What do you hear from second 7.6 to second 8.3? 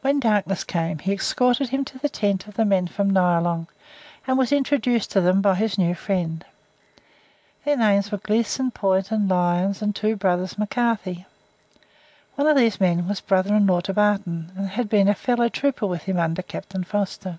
Their names were